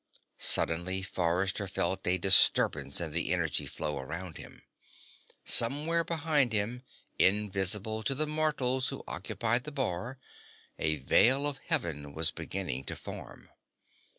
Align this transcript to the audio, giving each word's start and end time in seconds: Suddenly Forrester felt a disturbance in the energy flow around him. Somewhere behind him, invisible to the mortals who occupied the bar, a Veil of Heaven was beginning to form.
Suddenly 0.39 1.03
Forrester 1.03 1.67
felt 1.67 2.07
a 2.07 2.17
disturbance 2.17 2.99
in 2.99 3.11
the 3.11 3.31
energy 3.31 3.67
flow 3.67 3.99
around 3.99 4.37
him. 4.37 4.63
Somewhere 5.45 6.03
behind 6.03 6.53
him, 6.53 6.81
invisible 7.19 8.01
to 8.05 8.15
the 8.15 8.25
mortals 8.25 8.89
who 8.89 9.03
occupied 9.07 9.63
the 9.63 9.71
bar, 9.71 10.17
a 10.79 10.95
Veil 10.95 11.45
of 11.45 11.59
Heaven 11.59 12.13
was 12.15 12.31
beginning 12.31 12.85
to 12.85 12.95
form. 12.95 13.51